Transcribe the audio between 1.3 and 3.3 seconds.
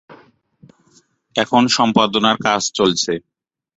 এখন সম্পাদনার কাজ চলছে।